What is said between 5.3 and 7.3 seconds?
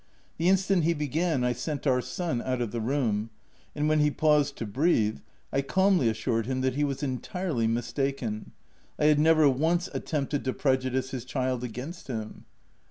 I calmly assured him that he was en